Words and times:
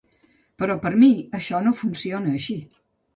Però 0.61 0.77
per 0.85 0.91
a 0.95 0.99
mi, 1.03 1.09
això 1.39 1.59
no 1.65 1.73
funciona 1.83 2.33
així. 2.41 2.57